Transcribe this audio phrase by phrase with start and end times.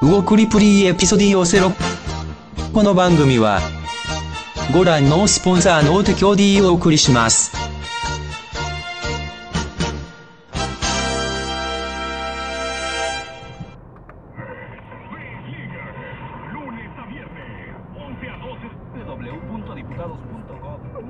[0.00, 1.72] 魚クリプリエピソディオセロ
[2.72, 3.60] この番組は
[4.72, 7.52] ご覧のスポンサーの提供でお送りします。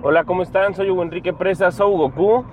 [0.02, 0.74] Hola, ¿cómo están?
[0.74, 2.44] Soy Hugo Enrique Presa, soy Goku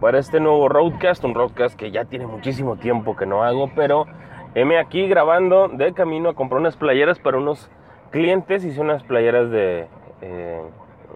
[0.00, 4.06] para este nuevo Roadcast, un Roadcast que ya tiene muchísimo tiempo que no hago, pero
[4.55, 7.69] heme aquí grabando de camino a comprar unas playeras para unos
[8.11, 9.87] clientes, hice unas playeras de
[10.21, 10.61] eh,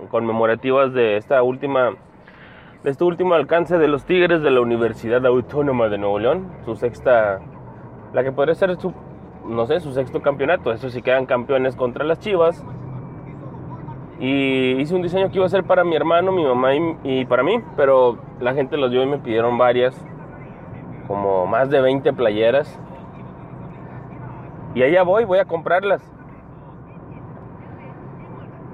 [0.09, 1.93] conmemorativas de esta última
[2.83, 6.75] de este último alcance de los Tigres de la Universidad Autónoma de Nuevo León, su
[6.75, 7.39] sexta,
[8.13, 8.93] la que podría ser su,
[9.47, 12.65] no sé, su sexto campeonato, eso si quedan campeones contra las Chivas,
[14.19, 17.25] y hice un diseño que iba a ser para mi hermano, mi mamá y, y,
[17.25, 19.95] para mí, pero la gente los dio y me pidieron varias,
[21.07, 22.79] como más de 20 playeras.
[24.75, 26.01] Y allá voy, voy a comprarlas.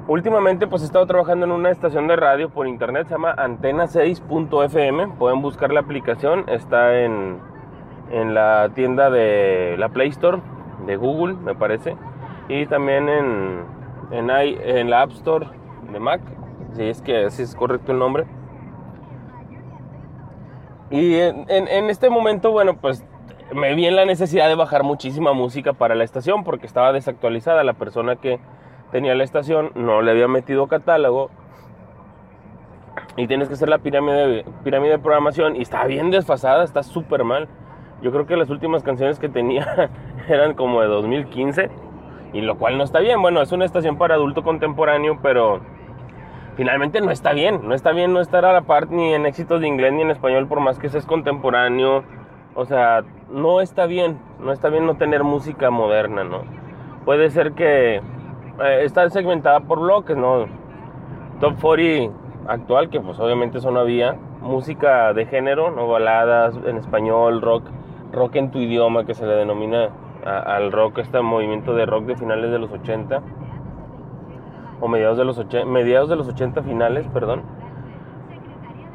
[0.08, 5.10] Últimamente pues he estado trabajando en una estación de radio por internet, se llama antena6.fm,
[5.20, 7.38] pueden buscar la aplicación, está en,
[8.10, 10.42] en la tienda de la Play Store
[10.88, 11.96] de Google, me parece,
[12.48, 13.80] y también en
[14.12, 15.48] en, la App Store
[15.92, 16.22] de Mac,
[16.74, 18.26] si es que así es correcto el nombre.
[20.90, 23.06] Y en, en, este momento, bueno, pues
[23.54, 27.64] me vi en la necesidad de bajar muchísima música para la estación porque estaba desactualizada.
[27.64, 28.40] La persona que
[28.92, 31.30] tenía la estación no le había metido catálogo.
[33.18, 37.24] Y tienes que hacer la pirámide, pirámide de programación y está bien desfasada, está súper
[37.24, 37.48] mal.
[38.02, 39.90] Yo creo que las últimas canciones que tenía
[40.30, 41.70] eran como de 2015
[42.34, 43.22] y lo cual no está bien.
[43.22, 45.60] Bueno, es una estación para adulto contemporáneo, pero
[46.56, 47.68] finalmente no está bien.
[47.68, 50.12] No está bien no estar a la par ni en éxitos de inglés ni en
[50.12, 52.04] español, por más que seas contemporáneo.
[52.56, 54.20] O sea, no está bien.
[54.40, 56.44] No está bien no tener música moderna, ¿no?
[57.06, 60.46] Puede ser que eh, está segmentada por bloques, ¿no?
[61.40, 62.14] Top 40
[62.48, 64.18] actual, que pues obviamente eso no había.
[64.42, 65.88] Música de género, ¿no?
[65.88, 67.66] Baladas en español, rock,
[68.12, 69.90] rock en tu idioma, que se le denomina
[70.26, 73.22] al rock, este movimiento de rock de finales de los 80
[74.82, 77.44] o mediados de los 80, mediados de los 80 finales, perdón,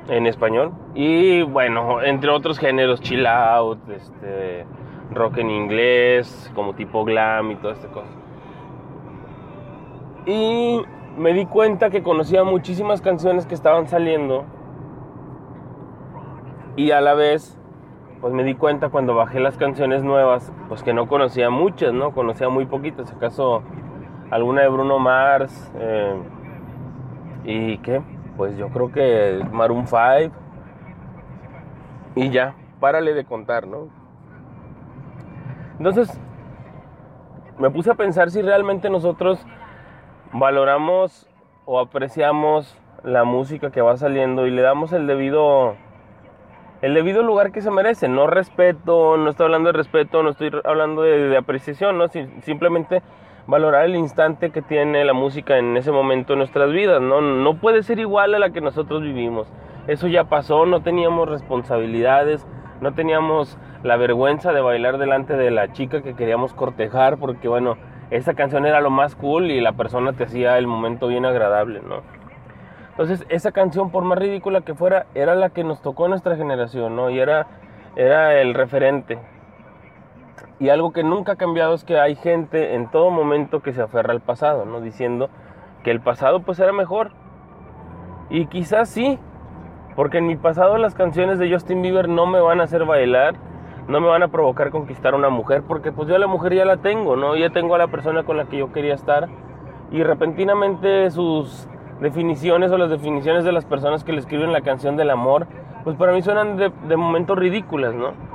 [0.09, 0.72] en español.
[0.94, 4.66] Y bueno, entre otros géneros, chill out, este,
[5.12, 8.10] rock en inglés, como tipo glam y toda esta cosa.
[10.26, 10.82] Y
[11.16, 14.44] me di cuenta que conocía muchísimas canciones que estaban saliendo
[16.76, 17.59] y a la vez
[18.20, 22.12] pues me di cuenta cuando bajé las canciones nuevas, pues que no conocía muchas, ¿no?
[22.12, 23.62] Conocía muy poquitas, acaso
[24.31, 26.14] alguna de Bruno Mars, eh,
[27.44, 28.00] y qué,
[28.37, 30.00] pues yo creo que Maroon 5,
[32.17, 33.89] y ya, párale de contar, ¿no?
[35.78, 36.21] Entonces,
[37.59, 39.44] me puse a pensar si realmente nosotros
[40.33, 41.28] valoramos
[41.65, 45.77] o apreciamos la música que va saliendo y le damos el debido
[46.83, 48.09] el debido lugar que se merece.
[48.09, 52.09] No respeto, no estoy hablando de respeto, no estoy hablando de, de apreciación, ¿no?
[52.43, 53.03] simplemente
[53.47, 57.21] valorar el instante que tiene la música en ese momento en nuestras vidas, ¿no?
[57.21, 59.53] No puede ser igual a la que nosotros vivimos.
[59.87, 62.47] Eso ya pasó, no teníamos responsabilidades,
[62.81, 67.77] no teníamos la vergüenza de bailar delante de la chica que queríamos cortejar porque, bueno,
[68.10, 71.81] esa canción era lo más cool y la persona te hacía el momento bien agradable,
[71.87, 72.03] ¿no?
[72.91, 76.37] Entonces, esa canción, por más ridícula que fuera, era la que nos tocó a nuestra
[76.37, 77.11] generación, ¿no?
[77.11, 77.47] Y era,
[77.97, 79.19] era el referente.
[80.64, 83.82] Y algo que nunca ha cambiado es que hay gente en todo momento que se
[83.82, 84.81] aferra al pasado, ¿no?
[84.81, 85.28] Diciendo
[85.82, 87.11] que el pasado pues era mejor.
[88.31, 89.19] Y quizás sí,
[89.94, 93.34] porque en mi pasado las canciones de Justin Bieber no me van a hacer bailar,
[93.88, 96.55] no me van a provocar conquistar a una mujer, porque pues yo a la mujer
[96.55, 97.37] ya la tengo, ¿no?
[97.37, 99.28] Ya tengo a la persona con la que yo quería estar.
[99.90, 101.69] Y repentinamente sus
[102.00, 105.46] definiciones o las definiciones de las personas que le escriben la canción del amor,
[105.84, 108.33] pues para mí suenan de, de momentos ridículas, ¿no?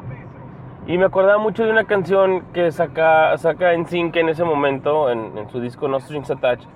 [0.90, 5.12] Y me acordaba mucho de una canción que saca, saca en Sync en ese momento,
[5.12, 6.68] en, en, su disco No Strings Attached,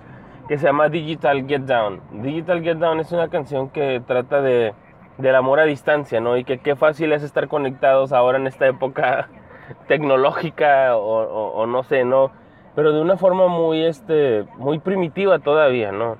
[0.47, 1.99] que se llama Digital Get Down.
[2.21, 4.75] Digital Get Down es una canción que trata de,
[5.17, 6.37] del amor a distancia, ¿no?
[6.37, 9.29] Y que qué fácil es estar conectados ahora en esta época
[9.87, 12.29] tecnológica o, no sé, ¿no?
[12.75, 16.17] Pero de una forma muy, este, muy primitiva todavía, ¿no?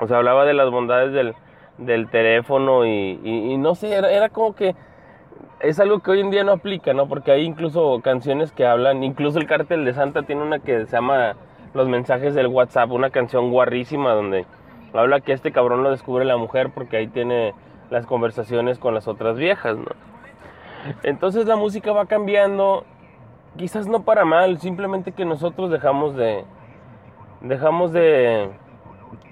[0.00, 1.36] O sea, hablaba de las bondades del,
[1.78, 4.74] del teléfono y, no sé, era, era como que
[5.64, 7.08] es algo que hoy en día no aplica, ¿no?
[7.08, 10.92] Porque hay incluso canciones que hablan, incluso el cártel de Santa tiene una que se
[10.92, 11.36] llama
[11.72, 14.44] Los mensajes del WhatsApp, una canción guarrísima donde
[14.92, 17.54] habla que este cabrón lo descubre la mujer porque ahí tiene
[17.90, 19.86] las conversaciones con las otras viejas, ¿no?
[21.02, 22.84] Entonces la música va cambiando,
[23.56, 26.44] quizás no para mal, simplemente que nosotros dejamos de
[27.40, 28.50] dejamos de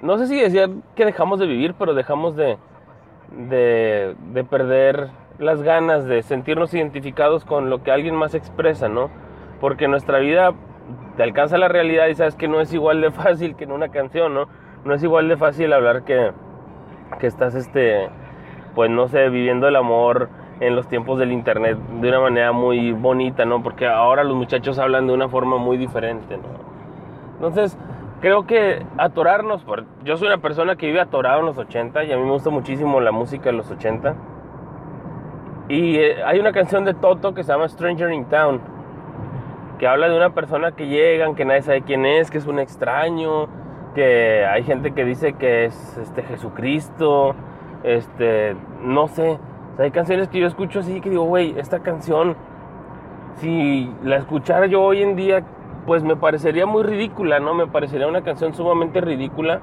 [0.00, 2.56] no sé si decir que dejamos de vivir, pero dejamos de
[3.30, 5.10] de, de perder
[5.42, 9.10] las ganas de sentirnos identificados con lo que alguien más expresa, ¿no?
[9.60, 10.52] Porque nuestra vida
[11.16, 13.88] te alcanza la realidad y sabes que no es igual de fácil que en una
[13.88, 14.46] canción, ¿no?
[14.84, 16.32] No es igual de fácil hablar que,
[17.18, 18.08] que estás, este,
[18.74, 20.28] pues no sé, viviendo el amor
[20.60, 23.62] en los tiempos del internet de una manera muy bonita, ¿no?
[23.62, 26.62] Porque ahora los muchachos hablan de una forma muy diferente, ¿no?
[27.34, 27.76] Entonces,
[28.20, 32.12] creo que atorarnos, por, yo soy una persona que vive atorado en los 80 y
[32.12, 34.14] a mí me gusta muchísimo la música de los 80
[35.72, 38.60] y eh, hay una canción de Toto que se llama Stranger in Town,
[39.78, 42.58] que habla de una persona que llegan, que nadie sabe quién es, que es un
[42.58, 43.48] extraño,
[43.94, 47.34] que hay gente que dice que es este Jesucristo,
[47.84, 49.38] este, no sé.
[49.78, 52.36] hay canciones que yo escucho así que digo, güey, esta canción,
[53.36, 55.42] si la escuchara yo hoy en día,
[55.86, 57.54] pues me parecería muy ridícula, ¿no?
[57.54, 59.62] Me parecería una canción sumamente ridícula.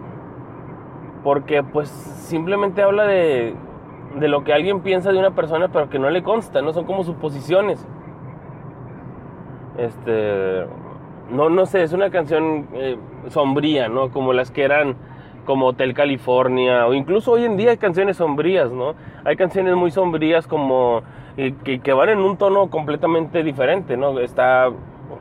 [1.24, 3.54] Porque pues simplemente habla de,
[4.16, 6.86] de lo que alguien piensa de una persona pero que no le consta, no son
[6.86, 7.86] como suposiciones.
[9.78, 10.66] Este,
[11.32, 12.98] no, no sé, es una canción eh,
[13.28, 14.10] sombría, ¿no?
[14.10, 14.96] Como las que eran
[15.46, 18.94] como Hotel California, o incluso hoy en día hay canciones sombrías, ¿no?
[19.24, 21.02] Hay canciones muy sombrías como
[21.38, 24.20] eh, que, que, van en un tono completamente diferente, ¿no?
[24.20, 24.70] Está,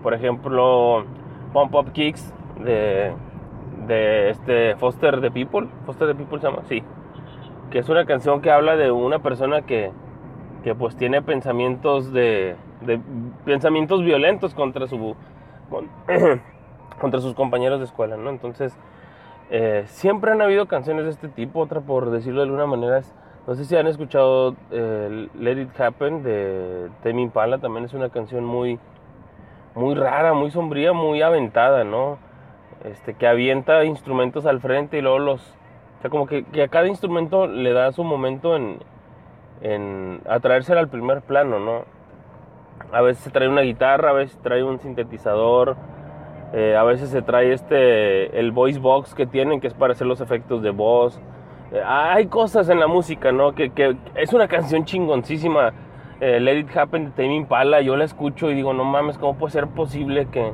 [0.02, 1.04] por ejemplo,
[1.52, 3.12] Pump Up Kicks de,
[3.86, 6.82] de este Foster the People, Foster the People se llama, sí,
[7.70, 9.90] que es una canción que habla de una persona que,
[10.64, 12.56] que pues tiene pensamientos de,
[13.44, 15.16] pensamientos violentos contra su
[17.00, 18.30] contra sus compañeros de escuela, ¿no?
[18.30, 18.76] Entonces
[19.50, 23.02] eh, siempre han habido canciones de este tipo, otra por decirlo de alguna manera
[23.46, 28.10] no sé si han escuchado eh, Let It Happen de Temi Impala, también es una
[28.10, 28.78] canción muy
[29.74, 32.18] muy rara, muy sombría, muy aventada, ¿no?
[32.84, 35.57] Este que avienta instrumentos al frente y luego los
[35.98, 38.78] o sea, como que, a cada instrumento le da su momento en,
[39.62, 41.84] en atraérsela al primer plano, ¿no?
[42.92, 45.76] A veces se trae una guitarra, a veces trae un sintetizador,
[46.52, 50.06] eh, a veces se trae este, el voice box que tienen, que es para hacer
[50.06, 51.20] los efectos de voz.
[51.72, 53.52] Eh, hay cosas en la música, ¿no?
[53.54, 55.72] Que, que es una canción chingoncísima.
[56.20, 59.36] Eh, Let It Happen de Tame Impala, yo la escucho y digo, no mames, ¿cómo
[59.36, 60.52] puede ser posible que,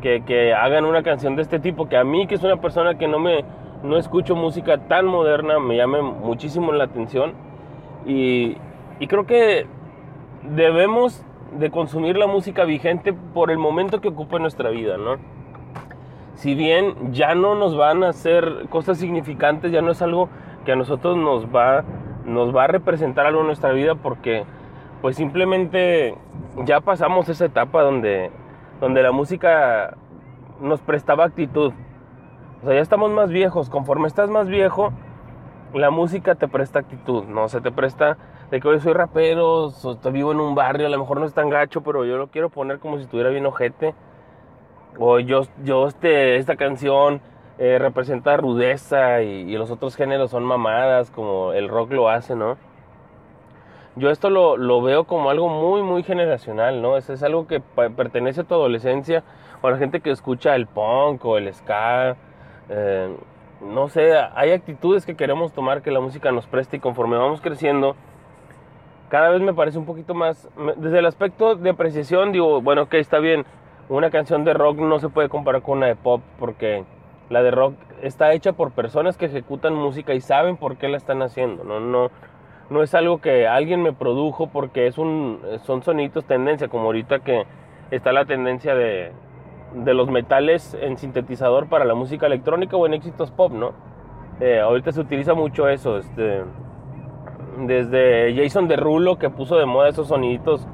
[0.00, 1.88] que, que hagan una canción de este tipo?
[1.88, 3.44] Que a mí, que es una persona que no me
[3.82, 7.32] no escucho música tan moderna, me llame muchísimo la atención
[8.06, 8.56] y,
[9.08, 9.66] creo que
[10.42, 11.24] debemos
[11.58, 15.16] de consumir la música vigente por el momento que ocupa nuestra vida, ¿no?
[16.34, 20.28] Si bien ya no nos van a hacer cosas significantes, ya no es algo
[20.64, 21.84] que a nosotros nos va,
[22.24, 24.44] nos va a representar algo en nuestra vida porque
[25.02, 26.14] pues simplemente
[26.64, 28.30] ya pasamos esa etapa donde,
[28.80, 29.96] donde la música
[30.60, 31.72] nos prestaba actitud,
[32.62, 33.70] o sea, ya estamos más viejos.
[33.70, 34.92] Conforme estás más viejo,
[35.72, 37.48] la música te presta actitud, ¿no?
[37.48, 38.18] Se te presta
[38.50, 39.72] de que hoy soy rapero,
[40.12, 42.50] vivo en un barrio, a lo mejor no es tan gacho, pero yo lo quiero
[42.50, 43.94] poner como si estuviera bien ojete.
[44.98, 47.22] O yo, yo este, esta canción
[47.58, 52.58] eh, representa rudeza y, los otros géneros son mamadas, como el rock lo hace, ¿no?
[53.96, 56.96] Yo esto lo, lo veo como algo muy, muy generacional, ¿no?
[56.96, 59.24] Es algo que pertenece a tu adolescencia,
[59.62, 62.16] o a la gente que escucha el punk o el ska
[62.70, 63.16] eh,
[63.60, 67.40] no sé, hay actitudes que queremos tomar que la música nos preste y conforme vamos
[67.40, 67.96] creciendo,
[69.08, 73.00] cada vez me parece un poquito más, desde el aspecto de apreciación, digo, bueno, que
[73.00, 73.44] está bien,
[73.88, 76.84] una canción de rock no se puede comparar con una de pop porque
[77.28, 80.96] la de rock está hecha por personas que ejecutan música y saben por qué la
[80.96, 82.10] están haciendo, no, no,
[82.70, 87.18] no es algo que alguien me produjo porque es un, son sonidos tendencia, como ahorita
[87.18, 87.44] que
[87.90, 89.12] está la tendencia de,
[89.74, 93.72] de los metales en sintetizador para la música electrónica o en éxitos pop, ¿no?
[94.40, 96.42] Eh, ahorita se utiliza mucho eso, este,
[97.58, 100.66] desde Jason Derulo que puso de moda esos soniditos,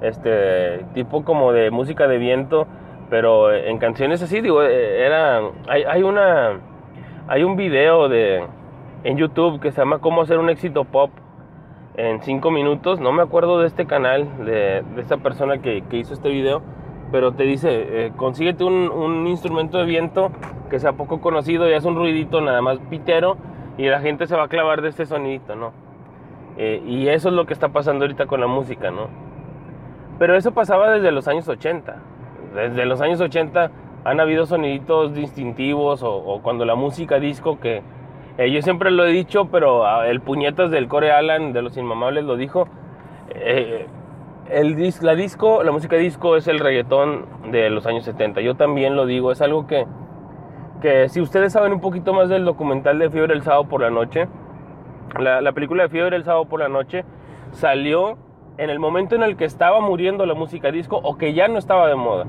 [0.00, 2.66] este, tipo como de música de viento,
[3.10, 6.60] pero en canciones así, digo, eh, era, hay, hay una,
[7.26, 8.44] hay un video de,
[9.04, 11.10] en YouTube que se llama Cómo hacer un éxito pop,
[12.00, 13.00] en 5 minutos.
[13.00, 16.62] No me acuerdo de este canal, de, de esta persona que, que, hizo este video,
[17.10, 20.30] pero te dice, eh, consíguete un, un, instrumento de viento
[20.68, 23.36] que sea poco conocido y haz un ruidito nada más pitero
[23.78, 25.72] y la gente se va a clavar de este sonidito, ¿no?
[26.56, 29.08] Eh, y eso es lo que está pasando ahorita con la música, ¿no?
[30.18, 31.96] Pero eso pasaba desde los años 80.
[32.54, 33.70] Desde los años 80
[34.04, 37.82] han habido soniditos distintivos o, o cuando la música disco que
[38.40, 41.76] eh, yo siempre lo he dicho, pero ah, el puñetas del Core Alan de los
[41.76, 42.68] Inmamables lo dijo.
[43.34, 43.86] Eh,
[44.52, 48.40] el dis, la disco, la música disco es el reggaetón de los años 70.
[48.40, 49.86] Yo también lo digo, es algo que,
[50.80, 53.90] que si ustedes saben un poquito más del documental de Fiebre el sábado por la
[53.90, 54.28] noche,
[55.18, 57.04] la, la película de Fiebre el sábado por la noche
[57.52, 58.16] salió
[58.58, 61.58] en el momento en el que estaba muriendo la música disco o que ya no
[61.58, 62.26] estaba de moda.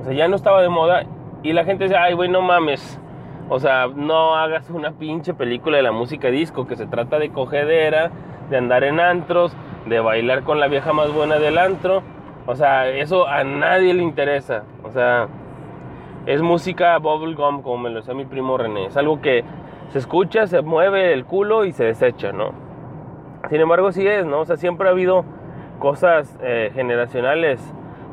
[0.00, 1.04] O sea, ya no estaba de moda
[1.42, 3.00] y la gente dice, ay, güey, no mames.
[3.48, 7.30] O sea, no hagas una pinche película de la música disco, que se trata de
[7.30, 8.10] cogedera,
[8.50, 12.02] de andar en antros, de bailar con la vieja más buena del antro.
[12.46, 14.64] O sea, eso a nadie le interesa.
[14.84, 15.28] O sea,
[16.26, 18.86] es música bubblegum, como me lo decía mi primo René.
[18.86, 19.44] Es algo que
[19.90, 22.52] se escucha, se mueve el culo y se desecha, ¿no?
[23.48, 24.40] Sin embargo, sí es, ¿no?
[24.40, 25.24] O sea, siempre ha habido
[25.78, 27.60] cosas eh, generacionales,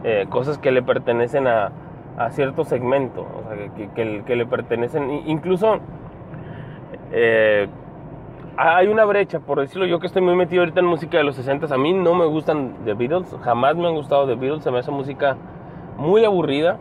[0.04, 1.72] eh, cosas que le pertenecen a,
[2.18, 5.80] a cierto segmento, o sea, que, que, le pertenecen, incluso
[7.12, 7.68] eh,
[8.58, 11.36] hay una brecha, por decirlo yo que estoy muy metido ahorita en música de los
[11.36, 14.72] 60, a mí no me gustan The Beatles, jamás me han gustado The Beatles, se
[14.72, 15.38] me hace música
[15.98, 16.78] muy aburrida.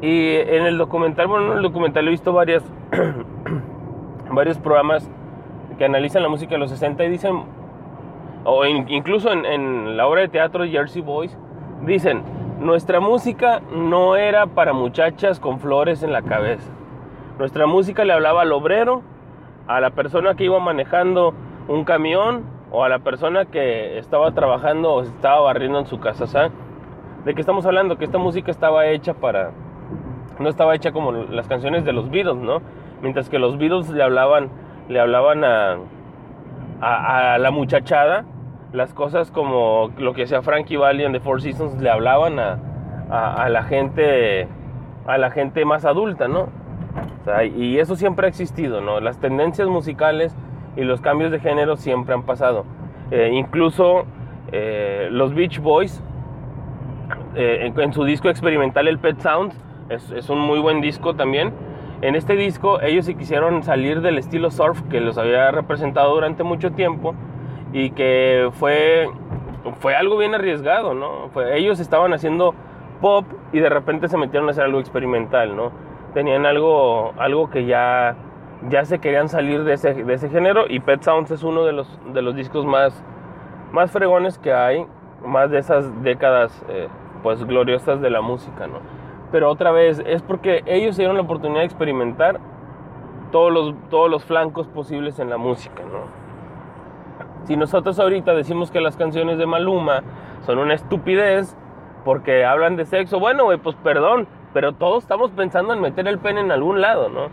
[0.00, 2.64] Y en el documental, bueno, en el documental he visto varias,
[4.30, 5.10] varios programas
[5.76, 7.42] que analizan la música de los 60 y dicen,
[8.44, 11.36] o incluso en, en la obra de teatro Jersey Boys,
[11.84, 12.22] dicen,
[12.60, 16.70] nuestra música no era para muchachas con flores en la cabeza.
[17.38, 19.02] Nuestra música le hablaba al obrero,
[19.70, 21.32] a la persona que iba manejando
[21.68, 26.26] un camión o a la persona que estaba trabajando o estaba barriendo en su casa.
[26.26, 26.50] ¿sabes?
[27.24, 27.96] ¿De qué estamos hablando?
[27.96, 29.52] Que esta música estaba hecha para...
[30.40, 32.62] No estaba hecha como las canciones de los Beatles, ¿no?
[33.00, 34.50] Mientras que los Beatles le hablaban,
[34.88, 35.78] le hablaban a,
[37.38, 38.24] la muchachada
[38.72, 42.58] las cosas como lo que hacía Frankie Valli en The Four Seasons le hablaban a,
[43.10, 44.48] a, la gente
[45.06, 46.48] a la gente más adulta, ¿no?
[47.56, 49.00] Y eso siempre ha existido, ¿no?
[49.00, 50.36] Las tendencias musicales
[50.76, 52.64] y los cambios de género siempre han pasado.
[53.10, 54.04] Eh, incluso
[54.52, 56.02] eh, los Beach Boys,
[57.34, 59.54] eh, en, su disco experimental El Pet Sounds,
[59.88, 61.52] es, es, un muy buen disco también.
[62.02, 66.44] En este disco ellos se quisieron salir del estilo surf que los había representado durante
[66.44, 67.14] mucho tiempo
[67.72, 69.08] y que fue,
[69.80, 71.28] fue algo bien arriesgado, ¿no?
[71.32, 72.54] Fue, ellos estaban haciendo
[73.00, 75.72] pop y de repente se metieron a hacer algo experimental, ¿no?
[76.14, 78.16] Tenían algo, algo que ya,
[78.68, 81.72] ya se querían salir de ese, de ese género y Pet Sounds es uno de
[81.72, 83.02] los, de los discos más,
[83.72, 84.86] más fregones que hay,
[85.24, 86.88] más de esas décadas eh,
[87.22, 88.80] pues gloriosas de la música, ¿no?
[89.30, 92.40] Pero otra vez, es porque ellos se dieron la oportunidad de experimentar
[93.30, 96.20] todos los, todos los flancos posibles en la música, ¿no?
[97.44, 100.02] Si nosotros ahorita decimos que las canciones de Maluma
[100.42, 101.56] son una estupidez
[102.04, 106.40] porque hablan de sexo, bueno, pues perdón, pero todos estamos pensando en meter el pene
[106.40, 107.28] en algún lado, ¿no?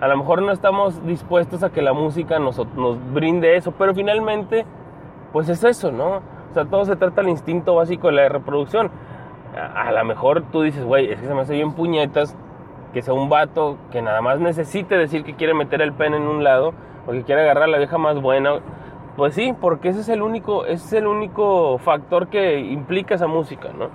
[0.00, 3.94] A lo mejor no estamos dispuestos a que la música nos, nos brinde eso, pero
[3.94, 4.66] finalmente,
[5.32, 6.16] pues es eso, ¿no?
[6.50, 8.90] O sea, todo se trata del instinto básico de la reproducción.
[9.56, 12.36] A, a lo mejor tú dices, güey, es que se me hace bien puñetas
[12.92, 16.24] que sea un vato que nada más necesite decir que quiere meter el pene en
[16.24, 16.74] un lado
[17.06, 18.60] o que quiere agarrar a la vieja más buena
[19.16, 23.28] pues sí, porque ese es el único, ese es el único factor que implica esa
[23.28, 23.88] música, ¿no?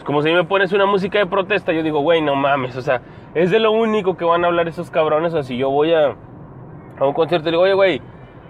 [0.00, 2.80] Es como si me pones una música de protesta, yo digo, güey, no mames, o
[2.80, 3.02] sea,
[3.34, 6.14] es de lo único que van a hablar esos cabrones, o si yo voy a,
[6.98, 8.02] a un concierto y digo, oye, güey,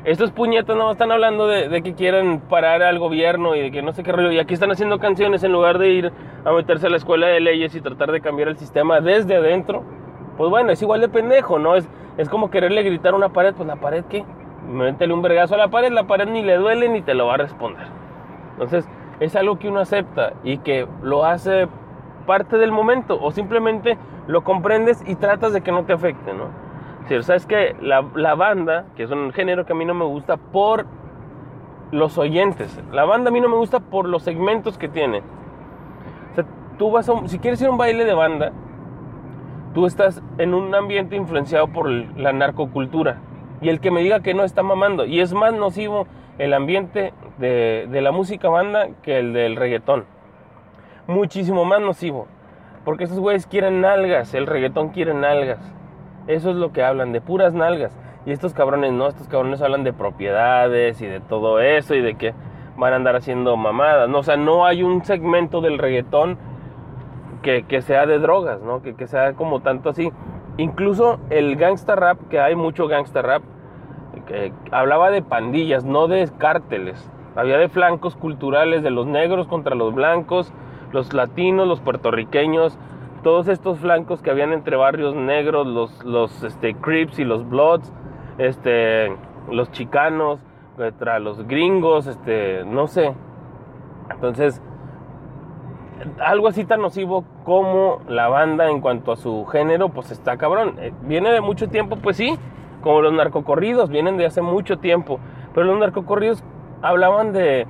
[0.05, 3.83] estos puñetas no están hablando de, de, que quieren parar al gobierno y de que
[3.83, 6.13] no sé qué rollo, y aquí están haciendo canciones en lugar de ir
[6.45, 9.83] a meterse a la escuela de leyes y tratar de cambiar el sistema desde adentro,
[10.37, 11.75] pues bueno, es igual de pendejo, ¿no?
[11.75, 14.25] Es, es como quererle gritar a una pared, pues la pared, ¿qué?
[14.69, 17.35] métele un vergazo a la pared, la pared ni le duele ni te lo va
[17.35, 17.89] a responder.
[18.53, 18.89] Entonces,
[19.21, 21.69] es algo que uno acepta y que lo hace
[22.27, 26.49] parte del momento o simplemente lo comprendes y tratas de que no te afecte, ¿no?
[27.09, 28.03] Si sabes que la,
[28.35, 30.87] banda, que es un género que a mí no me gusta por
[31.91, 35.23] los oyentes, la banda a mí no me gusta por los segmentos que tiene.
[36.31, 36.45] O sea,
[36.79, 38.53] tú vas a, si quieres ir a un baile de banda,
[39.75, 43.19] tú estás en un ambiente influenciado por la narcocultura
[43.61, 45.05] y el que me diga que no está mamando.
[45.05, 46.07] Y es más nocivo
[46.41, 50.07] el ambiente de, de la música banda que el del reggaetón.
[51.07, 52.29] Muchísimo más nocivo.
[52.83, 55.61] Porque esos güeyes quieren nalgas, el reggaetón quiere nalgas.
[56.29, 57.95] Eso es lo que hablan, de puras nalgas.
[58.25, 62.15] Y estos cabrones no, estos cabrones hablan de propiedades y de todo eso y de
[62.15, 62.33] que
[62.75, 64.21] van a andar haciendo mamadas, ¿no?
[64.21, 66.39] O sea, no hay un segmento del reggaetón
[67.43, 68.81] que, que sea de drogas, ¿no?
[68.81, 70.11] Que, que sea como tanto así.
[70.57, 73.43] Incluso el gangsta rap, que hay mucho gangsta rap,
[74.71, 77.11] hablaba de pandillas, no de cárteles.
[77.37, 80.53] Había de flancos culturales de los negros contra los blancos,
[80.93, 82.79] los latinos, los puertorriqueños,
[83.23, 86.75] todos estos flancos que habían entre barrios negros, los, los este,
[87.19, 87.93] y los Bloods,
[88.39, 89.17] este,
[89.51, 90.41] los chicanos,
[90.77, 93.15] contra los gringos, este, no sé.
[94.11, 94.63] Entonces,
[96.25, 100.77] algo así tan nocivo como la banda en cuanto a su género, pues está cabrón.
[100.79, 102.39] Eh, Viene de mucho tiempo, pues sí,
[102.81, 105.19] como los narcocorridos, vienen de hace mucho tiempo.
[105.55, 106.43] Pero los narcocorridos
[106.83, 107.67] hablaban de,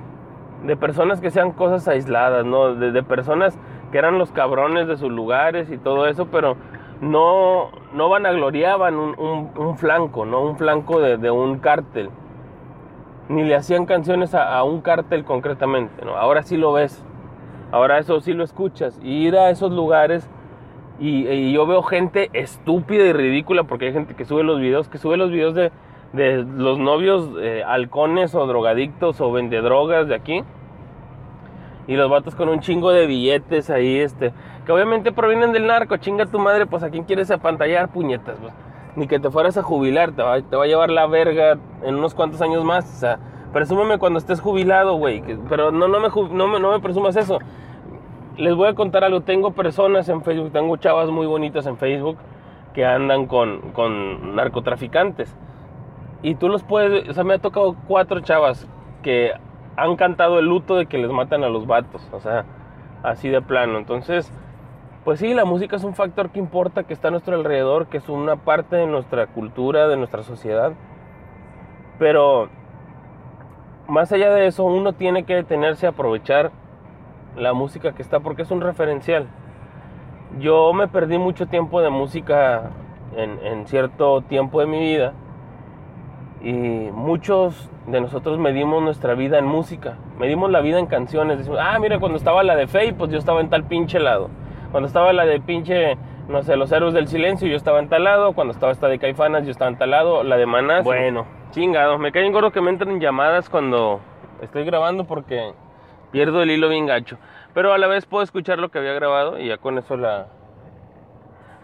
[0.65, 2.75] de personas que sean cosas aisladas, ¿no?
[2.75, 3.57] De, personas
[3.91, 6.55] que eran los cabrones de sus lugares y todo eso, pero
[7.01, 10.41] no, no vanagloriaban un, un, un flanco, ¿no?
[10.41, 12.09] Un flanco de, un cártel.
[13.29, 16.15] Ni le hacían canciones a, a, un cártel concretamente, ¿no?
[16.15, 17.03] Ahora sí lo ves.
[17.71, 18.99] Ahora eso sí lo escuchas.
[19.01, 20.29] Y ir a esos lugares
[21.01, 24.99] y, yo veo gente estúpida y ridícula porque hay gente que sube los videos, que
[24.99, 25.71] sube los videos de,
[26.13, 30.43] de los novios eh, halcones o drogadictos o vendedrogas de aquí
[31.87, 34.31] y los vatos con un chingo de billetes ahí, este,
[34.65, 38.53] que obviamente provienen del narco, chinga tu madre, pues a quién quieres apantallar, puñetas, pues?
[38.95, 41.95] ni que te fueras a jubilar, te va, te va, a llevar la verga en
[41.95, 43.19] unos cuantos años más, o sea,
[43.53, 47.39] presúmame cuando estés jubilado, güey, pero no, no, me, no, me, no me presumas eso.
[48.37, 52.17] Les voy a contar algo, tengo personas en Facebook, tengo chavas muy bonitas en Facebook
[52.73, 55.35] que andan con, con narcotraficantes.
[56.23, 58.67] Y tú los puedes, o sea, me ha tocado cuatro chavas
[59.03, 59.31] que
[59.75, 62.45] han cantado el luto de que les matan a los vatos, o sea,
[63.03, 63.77] así de plano.
[63.77, 64.31] Entonces,
[65.03, 67.97] pues sí, la música es un factor que importa, que está a nuestro alrededor, que
[67.97, 70.73] es una parte de nuestra cultura, de nuestra sociedad.
[71.97, 72.49] Pero
[73.87, 76.51] más allá de eso, uno tiene que detenerse a aprovechar
[77.35, 79.27] la música que está porque es un referencial.
[80.39, 82.71] Yo me perdí mucho tiempo de música
[83.15, 85.13] en, en cierto tiempo de mi vida
[86.43, 91.37] y muchos de nosotros medimos nuestra vida en música, medimos la vida en canciones.
[91.37, 94.29] Decimos, ah, mira, cuando estaba la de Faye, pues yo estaba en tal pinche lado.
[94.71, 95.97] Cuando estaba la de pinche,
[96.29, 98.33] no sé, Los Héroes del Silencio, yo estaba en tal lado.
[98.33, 100.23] Cuando estaba esta de Caifanas, yo estaba en tal lado.
[100.23, 101.97] La de Manas, bueno, chingado.
[101.97, 103.99] Me caen gordo que me entren llamadas cuando
[104.41, 105.53] estoy grabando porque
[106.11, 107.17] pierdo el hilo bien gacho.
[107.53, 110.27] Pero a la vez puedo escuchar lo que había grabado y ya con eso la,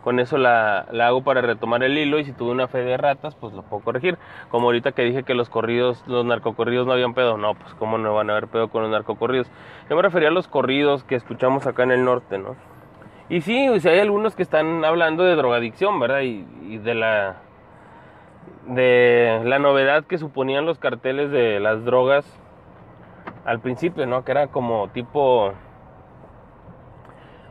[0.03, 2.97] con eso la, la, hago para retomar el hilo y si tuve una fe de
[2.97, 4.17] ratas, pues lo puedo corregir.
[4.49, 7.97] Como ahorita que dije que los corridos, los narcocorridos no habían pedo, no, pues cómo
[7.97, 9.49] no van a haber pedo con los narcocorridos.
[9.89, 12.55] Yo me refería a los corridos que escuchamos acá en el norte, ¿no?
[13.29, 16.21] Y sí, o sea, hay algunos que están hablando de drogadicción, ¿verdad?
[16.21, 17.41] Y, y de la
[18.67, 22.25] de la novedad que suponían los carteles de las drogas
[23.47, 24.25] al principio, ¿no?
[24.25, 25.53] Que era como tipo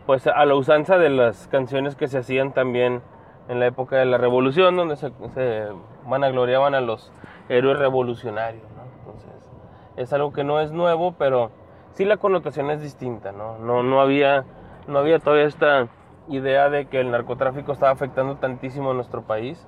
[0.05, 3.01] pues a la usanza de las canciones que se hacían también
[3.49, 5.67] en la época de la revolución, donde se, se
[6.07, 7.11] vanagloriaban a los
[7.49, 8.63] héroes revolucionarios.
[8.99, 9.51] Entonces,
[9.97, 11.51] es algo que no es nuevo, pero
[11.93, 13.59] sí la connotación es distinta, ¿no?
[13.59, 14.45] No, no, había,
[14.87, 15.89] no había todavía esta
[16.29, 19.67] idea de que el narcotráfico estaba afectando tantísimo a nuestro país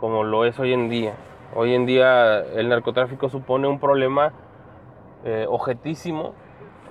[0.00, 1.14] como lo es hoy en día.
[1.54, 4.32] Hoy en día el narcotráfico supone un problema
[5.28, 6.34] eh, objetísimo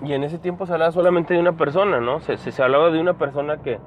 [0.03, 2.19] y en ese tiempo se hablaba solamente de una persona, ¿no?
[2.19, 3.79] Se, se, hablaba de una persona que,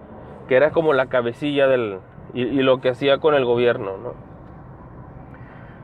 [0.49, 1.99] que, era como la cabecilla del...
[2.33, 4.15] Y, lo que hacía con el gobierno, ¿no?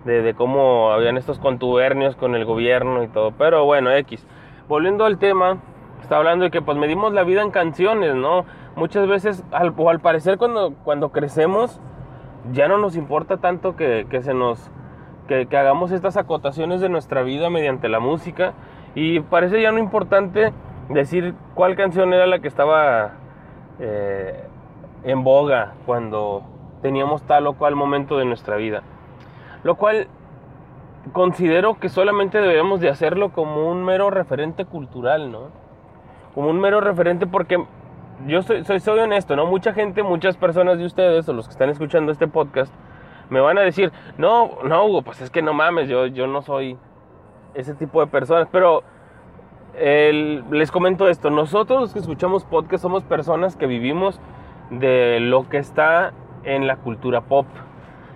[0.04, 3.32] De, cómo habían estos contubernios con el gobierno y todo.
[3.32, 4.26] Pero bueno, X.
[4.66, 5.58] Volviendo al tema,
[6.00, 8.46] está hablando de que pues medimos la vida en canciones, ¿no?
[8.76, 11.80] Muchas veces, al, o al parecer cuando, cuando crecemos,
[12.52, 14.70] ya no nos importa tanto que, que se nos...
[15.28, 18.52] Que, hagamos estas acotaciones de nuestra vida mediante la música
[18.94, 20.52] y parece ya no importante
[20.88, 23.12] decir cuál canción era la que estaba
[23.80, 24.44] eh,
[25.04, 26.42] en boga cuando
[26.82, 28.82] teníamos tal o cual momento de nuestra vida.
[29.62, 30.08] Lo cual
[31.12, 35.48] considero que solamente deberíamos de hacerlo como un mero referente cultural, ¿no?
[36.34, 37.64] Como un mero referente porque
[38.26, 39.46] yo soy, soy, soy honesto, ¿no?
[39.46, 42.72] Mucha gente, muchas personas de ustedes o los que están escuchando este podcast
[43.30, 46.42] me van a decir, no, no, Hugo, pues es que no mames, yo, yo no
[46.42, 46.76] soy
[47.54, 48.48] ese tipo de personas.
[48.50, 48.82] Pero
[49.74, 54.20] el, les comento esto, nosotros los que escuchamos podcast somos personas que vivimos
[54.70, 56.12] de lo que está
[56.44, 57.46] en la cultura pop.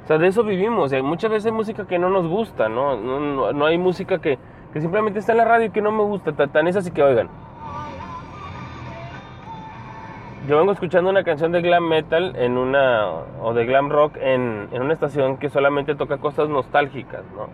[0.04, 0.92] O sea, de eso vivimos.
[1.02, 2.96] Muchas veces hay música que no nos gusta, ¿no?
[2.96, 4.38] No, no, no hay música que,
[4.72, 6.32] que, simplemente está en la radio y que no me gusta.
[6.32, 7.28] Tan es así que oigan.
[10.48, 13.06] Yo vengo escuchando una canción de glam metal en una
[13.42, 17.48] o de glam rock en, en una estación que solamente toca cosas nostálgicas, ¿no?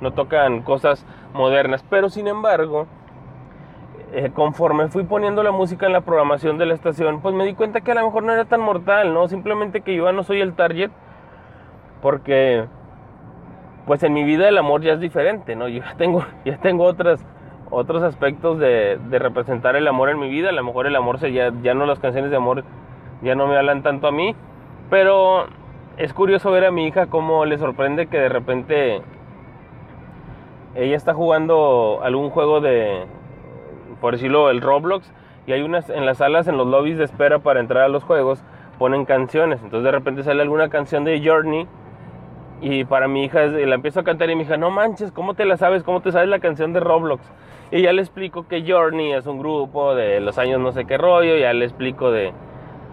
[0.00, 2.86] No tocan cosas modernas, pero sin embargo,
[4.12, 7.54] eh, conforme fui poniendo la música en la programación de la estación, pues me di
[7.54, 9.26] cuenta que a lo mejor no era tan mortal, ¿no?
[9.26, 10.92] Simplemente que yo no soy el target,
[12.00, 12.66] porque
[13.86, 15.66] pues en mi vida el amor ya es diferente, ¿no?
[15.66, 17.26] Yo ya tengo, ya tengo otras,
[17.70, 21.18] otros aspectos de, de representar el amor en mi vida, a lo mejor el amor
[21.18, 22.64] se, ya, ya no las canciones de amor
[23.22, 24.34] ya no me hablan tanto a mí,
[24.90, 25.46] pero
[25.96, 29.02] es curioso ver a mi hija cómo le sorprende que de repente
[30.74, 33.06] ella está jugando algún juego de,
[34.00, 35.10] por decirlo, el Roblox,
[35.46, 38.02] y hay unas en las salas, en los lobbies de espera para entrar a los
[38.04, 38.42] juegos,
[38.78, 39.60] ponen canciones.
[39.62, 41.66] Entonces de repente sale alguna canción de Journey,
[42.60, 45.44] y para mi hija la empiezo a cantar y mi hija, no manches, ¿cómo te
[45.44, 45.82] la sabes?
[45.82, 47.22] ¿Cómo te sabes la canción de Roblox?
[47.70, 50.96] Y ya le explico que Journey es un grupo de los años no sé qué
[50.96, 52.32] rollo, ya le explico de,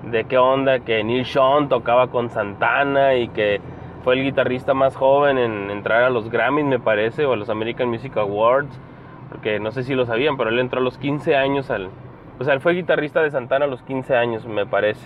[0.09, 3.61] de qué onda, que Neil Sean tocaba con Santana y que
[4.03, 7.49] fue el guitarrista más joven en entrar a los Grammys, me parece, o a los
[7.49, 8.79] American Music Awards,
[9.29, 11.89] porque no sé si lo sabían, pero él entró a los 15 años al...
[12.39, 15.05] O sea, él fue guitarrista de Santana a los 15 años, me parece.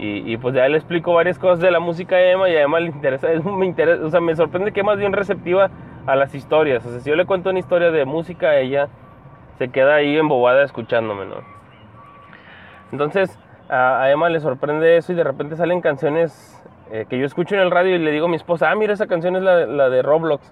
[0.00, 2.80] Y, y pues ya le explico varias cosas de la música de Emma y además
[2.80, 5.68] le interesa, es, me interesa, o sea, me sorprende que es más bien receptiva
[6.06, 6.86] a las historias.
[6.86, 8.88] O sea, si yo le cuento una historia de música a ella,
[9.58, 11.36] se queda ahí embobada escuchándome, ¿no?
[12.92, 17.26] Entonces, a, a Emma le sorprende eso y de repente salen canciones eh, que yo
[17.26, 19.42] escucho en el radio y le digo a mi esposa, ah, mira, esa canción es
[19.42, 20.50] la, la de Roblox.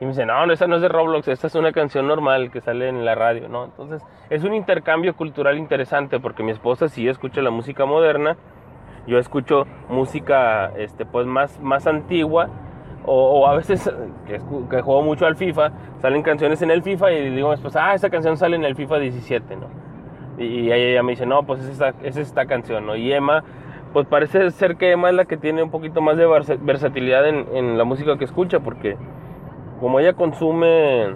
[0.00, 2.50] Y me dice, no, no, esa no es de Roblox, esta es una canción normal
[2.50, 3.64] que sale en la radio, ¿no?
[3.64, 8.36] Entonces, es un intercambio cultural interesante porque mi esposa sí escucha la música moderna,
[9.06, 12.48] yo escucho música, este, pues, más, más antigua,
[13.10, 13.90] o, a veces,
[14.26, 18.10] que, juego mucho al FIFA, salen canciones en el FIFA y digo esposa, ah, esa
[18.10, 19.66] canción sale en el FIFA 17, ¿no?
[20.38, 22.96] Y, y ella me dice, no, pues es esta, es esta canción, ¿no?
[22.96, 23.44] Y Emma,
[23.94, 27.26] pues parece ser que Emma es la que tiene un poquito más de versa- versatilidad
[27.26, 28.96] en, en la música que escucha, porque
[29.80, 31.14] como ella consume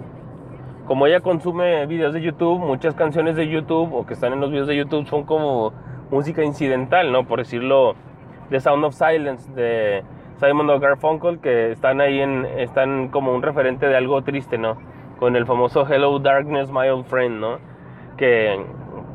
[0.85, 4.51] como ella consume videos de YouTube, muchas canciones de YouTube o que están en los
[4.51, 5.71] videos de YouTube son como
[6.13, 7.25] música incidental, ¿no?
[7.25, 7.95] Por decirlo,
[8.49, 10.03] The Sound of Silence de
[10.39, 14.77] Simon Garfunkel que están ahí en están como un referente de algo triste, ¿no?
[15.19, 17.57] Con el famoso Hello Darkness My Old Friend, ¿no?
[18.17, 18.63] Que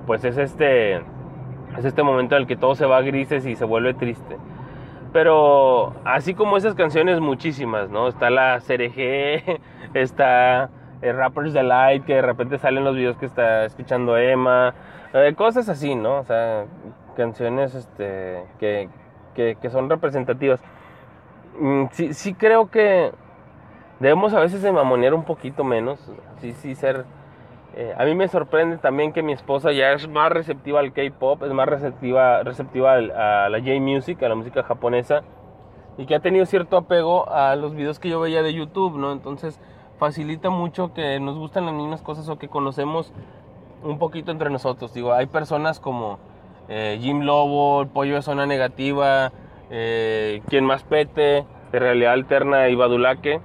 [0.06, 3.54] pues es este es este momento en el que todo se va a grises y
[3.54, 4.37] se vuelve triste.
[5.12, 8.08] Pero así como esas canciones, muchísimas, ¿no?
[8.08, 9.61] Está la CRG,
[9.94, 14.74] está el Rapper's Delight, que de repente salen los videos que está escuchando Emma,
[15.14, 16.18] eh, cosas así, ¿no?
[16.18, 16.66] O sea,
[17.16, 18.88] canciones este, que,
[19.34, 20.60] que, que son representativas.
[21.58, 23.12] Mm, Sí, sí creo que
[24.00, 26.00] debemos a veces de mamonear un poquito menos,
[26.40, 27.06] sí, sí ser...
[27.74, 31.42] eh, a mí me sorprende también que mi esposa ya es más receptiva al K-pop,
[31.44, 35.22] es más receptiva, receptiva a la J-music, a la música japonesa,
[35.98, 39.12] y que ha tenido cierto apego a los videos que yo veía de YouTube, ¿no?
[39.12, 39.60] Entonces
[39.98, 43.12] facilita mucho que nos gustan las mismas cosas o que conocemos
[43.82, 44.92] un poquito entre nosotros.
[44.94, 46.18] Digo, hay personas como
[46.68, 49.32] eh, Jim Lobo, Pollo de Zona Negativa,
[49.70, 53.40] eh, quien más pete, de Realidad Alterna y Badulaque,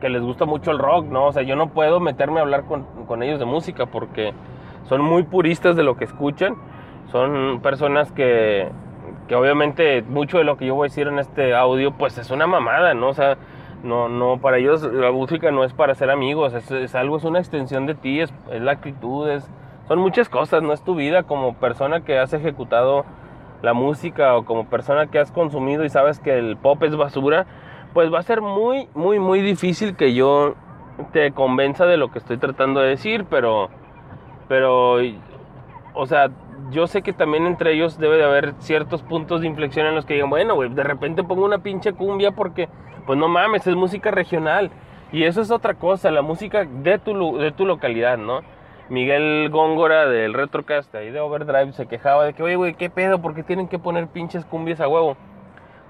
[0.00, 1.26] que les gusta mucho el rock, ¿no?
[1.26, 4.32] O sea, yo no puedo meterme a hablar con, con ellos de música porque
[4.88, 6.56] son muy puristas de lo que escuchan.
[7.10, 8.68] Son personas que,
[9.28, 12.30] que obviamente mucho de lo que yo voy a decir en este audio, pues es
[12.30, 13.08] una mamada, ¿no?
[13.08, 13.36] O sea,
[13.82, 17.38] no, no, para ellos la música no es para ser amigos, es, algo, es una
[17.38, 19.48] extensión de ti, es, es la actitud, es,
[19.88, 23.04] son muchas cosas, no es tu vida como persona que has ejecutado
[23.62, 27.46] la música o como persona que has consumido y sabes que el pop es basura,
[27.92, 30.54] pues va a ser muy, muy, muy difícil que yo
[31.12, 33.68] te convenza de lo que estoy tratando de decir, pero,
[34.48, 34.96] pero,
[35.94, 36.30] o sea,
[36.70, 40.06] yo sé que también entre ellos debe de haber ciertos puntos de inflexión en los
[40.06, 42.68] que digan, bueno, güey, de repente pongo una pinche cumbia porque,
[43.06, 44.70] pues no mames, es música regional.
[45.12, 48.40] Y eso es otra cosa, la música de tu, de tu localidad, ¿no?
[48.88, 53.20] Miguel Góngora del Retrocast, ahí de Overdrive, se quejaba de que, oye, güey, ¿qué pedo?
[53.20, 55.16] ¿Por qué tienen que poner pinches cumbias a huevo?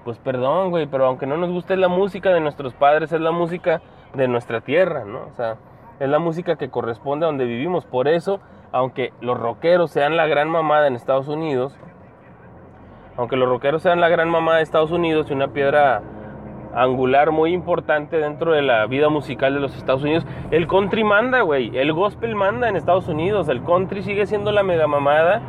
[0.03, 3.31] Pues perdón, güey, pero aunque no nos guste la música de nuestros padres, es la
[3.31, 3.81] música
[4.15, 5.19] de nuestra tierra, ¿no?
[5.31, 5.57] O sea,
[5.99, 7.85] es la música que corresponde a donde vivimos.
[7.85, 8.39] Por eso,
[8.71, 11.77] aunque los rockeros sean la gran mamada en Estados Unidos,
[13.17, 16.01] aunque los rockeros sean la gran mamada de Estados Unidos y una piedra
[16.73, 21.41] angular muy importante dentro de la vida musical de los Estados Unidos, el country manda,
[21.41, 25.41] güey, el gospel manda en Estados Unidos, el country sigue siendo la mega mamada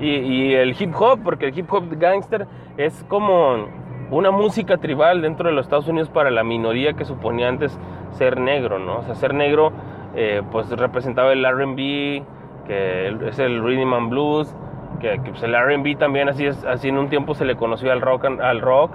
[0.00, 3.68] y, el hip hop, porque el hip hop gangster es como
[4.10, 7.78] una música tribal dentro de los Estados Unidos para la minoría que suponía antes
[8.10, 8.98] ser negro, ¿no?
[8.98, 9.72] O sea, ser negro
[10.16, 12.24] eh, pues representaba el R&B,
[12.66, 14.54] que es el rhythm and blues,
[15.00, 17.92] que, que, pues, el R&B también así es, así en un tiempo se le conoció
[17.92, 18.92] al rock, al rock,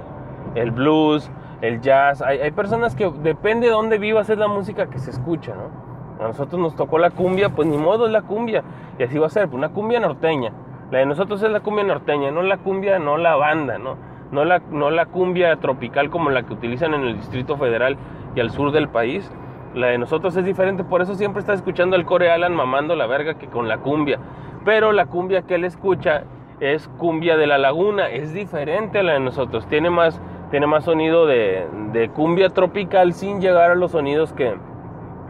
[0.55, 1.29] el blues,
[1.61, 2.21] el jazz.
[2.21, 6.23] Hay, hay personas que depende de dónde vivas es la música que se escucha, ¿no?
[6.23, 8.63] A nosotros nos tocó la cumbia, pues ni modo es la cumbia
[8.97, 10.51] y así va a ser, pues una cumbia norteña.
[10.91, 13.95] La de nosotros es la cumbia norteña, no la cumbia, no la banda, ¿no?
[14.31, 17.97] No la, no la cumbia tropical como la que utilizan en el Distrito Federal
[18.35, 19.31] y al sur del país.
[19.75, 23.05] La de nosotros es diferente, por eso siempre está escuchando al Core Alan mamando la
[23.05, 24.19] verga que con la cumbia.
[24.65, 26.23] Pero la cumbia que él escucha
[26.59, 29.67] es cumbia de la laguna, es diferente a la de nosotros.
[29.67, 30.19] Tiene más,
[30.51, 34.55] tiene más sonido de, de cumbia tropical sin llegar a los sonidos que,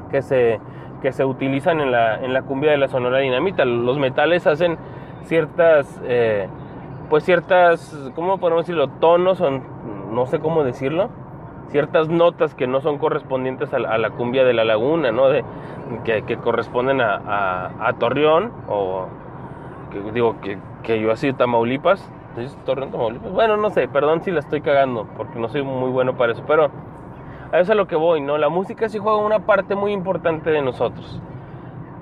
[0.10, 0.60] que, se,
[1.02, 3.66] que se utilizan en la, en la cumbia de la Sonora Dinamita.
[3.66, 4.78] Los metales hacen
[5.24, 6.48] ciertas, eh,
[7.10, 8.88] pues ciertas, ¿cómo podemos decirlo?
[8.88, 9.52] Tonos, o
[10.12, 11.10] no sé cómo decirlo,
[11.70, 15.30] ciertas notas que no son correspondientes a la, cumbia de la laguna, ¿no?
[15.30, 15.44] De,
[16.04, 19.08] que, corresponden a, Torreón, o
[19.92, 20.36] que digo
[20.84, 22.12] que, yo así, Tamaulipas.
[22.38, 23.32] ¿Es Torreón, Tamaulipas?
[23.32, 26.44] Bueno, no sé, perdón si la estoy cagando, porque no soy muy bueno para eso,
[26.48, 26.66] pero
[27.52, 28.38] a eso es a lo que voy, ¿no?
[28.38, 31.22] La música sí juega una parte muy importante de nosotros.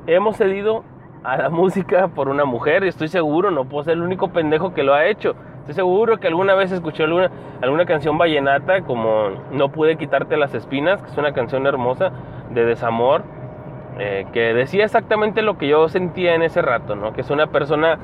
[0.06, 0.84] Hemos cedido
[1.24, 4.74] a la música por una mujer, y estoy seguro, no puedo ser el único pendejo
[4.74, 5.36] que lo ha hecho.
[5.68, 7.30] Estoy seguro que alguna vez escuché alguna,
[7.62, 12.14] alguna canción vallenata como No pude quitarte las espinas, que es una canción hermosa
[12.52, 13.24] de desamor,
[14.00, 17.12] eh, que decía exactamente lo que yo sentía en ese rato, ¿no?
[17.12, 18.00] Que es una persona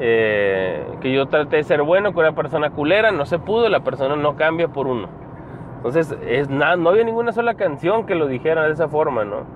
[0.00, 3.84] eh, que yo traté de ser bueno con una persona culera, no se pudo, la
[3.84, 5.08] persona no cambia por uno.
[5.76, 9.46] Entonces, es nada, no había ninguna sola canción que lo dijera de esa forma, ¿no?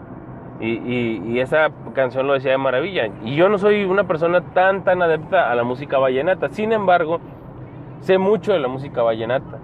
[0.61, 3.09] Y, y, y, esa canción lo decía de maravilla.
[3.25, 6.49] Y yo no soy una persona tan, tan adepta a la música vallenata.
[6.49, 7.21] Sin embargo,
[8.01, 9.59] sé mucho de la música vallenata.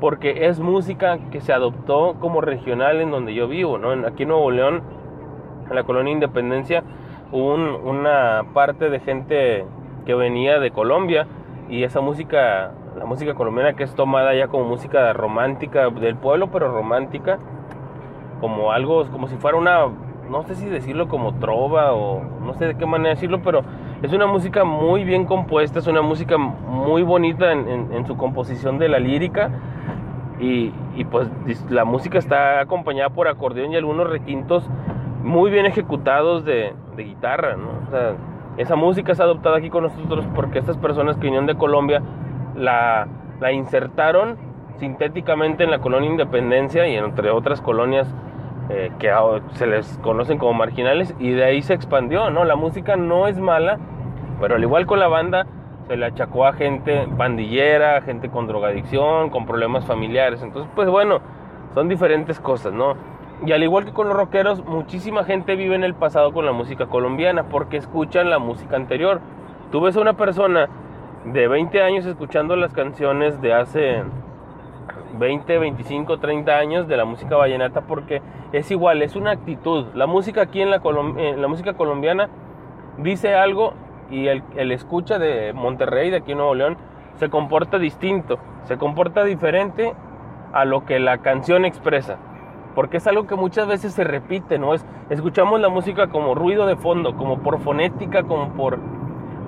[0.00, 3.90] Porque es música que se adoptó como regional en donde yo vivo, ¿no?
[4.06, 4.82] Aquí en Nuevo León,
[5.68, 6.84] en la colonia Independencia,
[7.32, 9.64] hubo un, una parte de gente
[10.04, 11.26] que venía de Colombia.
[11.68, 16.50] Y esa música, la música colombiana que es tomada ya como música romántica del pueblo,
[16.52, 17.38] pero romántica,
[18.40, 19.86] como algo, como si fuera una
[20.30, 23.62] no sé si decirlo como trova o no sé de qué manera decirlo, pero
[24.02, 28.88] es una música muy bien compuesta, es una música muy bonita en, su composición de
[28.88, 29.50] la lírica.
[30.38, 30.70] Y,
[31.10, 31.30] pues
[31.70, 34.68] la música está acompañada por acordeón y algunos requintos
[35.22, 37.56] muy bien ejecutados de, guitarra,
[38.56, 42.02] esa música es adoptada aquí con nosotros porque estas personas que vinieron de Colombia
[42.54, 43.06] la,
[43.38, 44.38] la insertaron
[44.78, 48.08] sintéticamente en la colonia Independencia y entre otras colonias
[48.68, 49.12] eh, que
[49.52, 52.44] se les conocen como marginales y de ahí se expandió, ¿no?
[52.44, 53.78] La música no es mala,
[54.40, 55.46] pero al igual con la banda
[55.86, 60.42] se le achacó a gente pandillera, gente con drogadicción, con problemas familiares.
[60.42, 61.20] Entonces, pues bueno,
[61.74, 62.96] son diferentes cosas, ¿no?
[63.44, 66.52] Y al igual que con los rockeros, muchísima gente vive en el pasado con la
[66.52, 69.20] música colombiana porque escuchan la música anterior.
[69.70, 70.68] Tú ves a una persona
[71.24, 74.02] de 20 años escuchando las canciones de hace
[75.18, 79.86] 20, 25, 30 años de la música vallenata porque es igual, es una actitud.
[79.94, 80.80] La música aquí en la,
[81.16, 82.28] en la música colombiana
[82.98, 83.74] dice algo
[84.10, 86.76] y el, el, escucha de Monterrey, de aquí en Nuevo León,
[87.16, 89.94] se comporta distinto, se comporta diferente
[90.52, 92.18] a lo que la canción expresa.
[92.74, 94.74] Porque es algo que muchas veces se repite, ¿no?
[94.74, 98.78] Es, escuchamos la música como ruido de fondo, como por fonética, como por,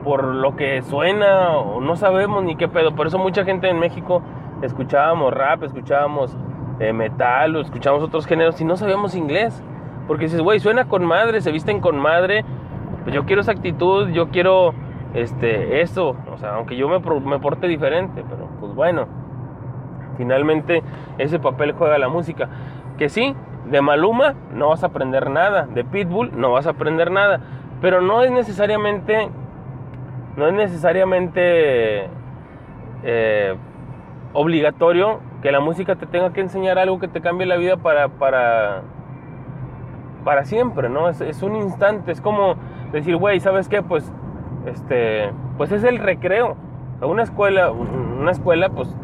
[0.03, 2.95] por lo que suena, o no sabemos ni qué pedo.
[2.95, 4.23] Por eso mucha gente en México
[4.63, 6.37] escuchábamos rap, escuchábamos
[6.81, 9.63] eh, metal o escuchábamos otros géneros y no sabíamos inglés.
[10.07, 12.45] Porque dices, güey, suena con madre, se visten con madre,
[13.03, 14.73] pues yo quiero esa actitud, yo quiero
[15.15, 19.07] este, eso, o sea, aunque yo me, me porte diferente, pero pues bueno,
[20.17, 20.83] finalmente
[21.19, 22.49] ese papel juega la música.
[22.97, 23.35] Que sí,
[23.67, 27.41] de Maluma no vas a aprender nada, de Pitbull no vas a aprender nada,
[27.81, 29.29] pero no es necesariamente,
[30.37, 32.09] no es necesariamente
[33.05, 33.57] eh,
[34.39, 38.09] obligatorio que la música te tenga que enseñar algo que te cambie la vida para,
[38.09, 38.83] para,
[40.25, 41.09] para siempre, ¿no?
[41.09, 42.55] Es, un instante, es como
[42.93, 43.83] decir, güey, ¿sabes qué?
[43.83, 44.13] Pues,
[44.65, 46.57] este, pues es el recreo.
[47.01, 48.95] Una escuela, una escuela, pues,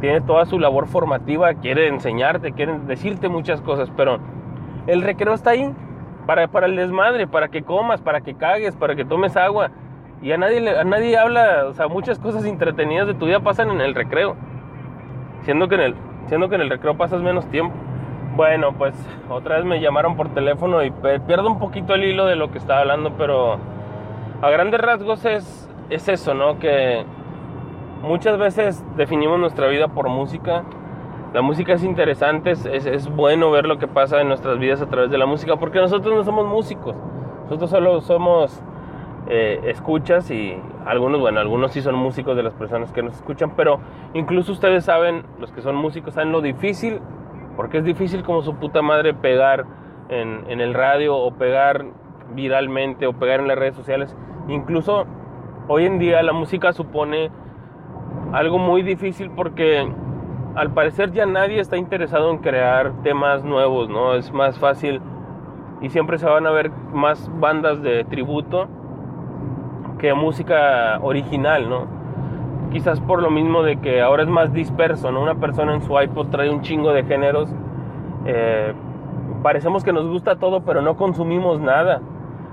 [0.00, 4.18] tiene toda su labor formativa, quiere enseñarte, quiere decirte muchas cosas, pero
[4.88, 5.72] el recreo está ahí
[6.26, 9.70] para, para el desmadre, para que comas, para que cagues, para que tomes agua.
[10.20, 13.70] Y a nadie, a nadie habla, o sea, muchas cosas entretenidas de tu vida pasan
[13.70, 14.36] en el recreo
[15.44, 15.94] siendo que en el,
[16.26, 17.74] siendo que en el recreo pasas menos tiempo.
[18.36, 18.94] Bueno, pues
[19.28, 22.58] otra vez me llamaron por teléfono y pierdo un poquito el hilo de lo que
[22.58, 23.58] estaba hablando, pero
[24.42, 26.58] a grandes rasgos es, es eso, ¿no?
[26.58, 27.04] Que
[28.02, 30.64] muchas veces definimos nuestra vida por música.
[31.32, 34.86] La música es interesante, es, es, bueno ver lo que pasa en nuestras vidas a
[34.86, 36.94] través de la música, porque nosotros no somos músicos,
[37.44, 38.62] nosotros solo somos
[39.28, 43.52] eh, escuchas y algunos, bueno, algunos sí son músicos de las personas que nos escuchan,
[43.56, 43.80] pero
[44.12, 47.00] incluso ustedes saben, los que son músicos, saben lo difícil,
[47.56, 49.64] porque es difícil como su puta madre pegar
[50.08, 51.86] en, en el radio o pegar
[52.34, 54.14] viralmente o pegar en las redes sociales.
[54.48, 55.06] Incluso
[55.68, 57.30] hoy en día la música supone
[58.32, 59.88] algo muy difícil porque
[60.54, 64.14] al parecer ya nadie está interesado en crear temas nuevos, ¿no?
[64.14, 65.00] Es más fácil
[65.80, 68.68] y siempre se van a ver más bandas de tributo
[70.04, 71.86] que música original, ¿no?
[72.70, 75.22] Quizás por lo mismo de que ahora es más disperso, ¿no?
[75.22, 77.48] Una persona en su iPod trae un chingo de géneros.
[78.26, 78.74] Eh,
[79.42, 82.02] parecemos que nos gusta todo, pero no consumimos nada.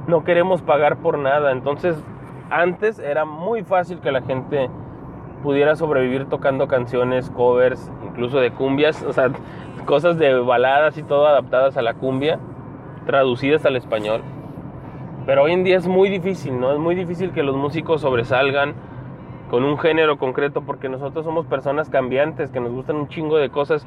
[0.08, 1.52] No queremos pagar por nada.
[1.52, 2.02] Entonces,
[2.50, 4.70] antes era muy fácil que la gente
[5.44, 9.06] pudiera sobrevivir tocando canciones, covers, incluso de cumbias,
[9.86, 12.40] cosas de baladas y todo adaptadas a la cumbia,
[13.06, 14.22] traducidas al español.
[15.26, 16.72] Pero hoy en día es muy difícil, ¿no?
[16.72, 18.74] Es muy difícil que los músicos sobresalgan
[19.52, 23.50] con un género concreto porque nosotros somos personas cambiantes, que nos gustan un chingo de
[23.50, 23.86] cosas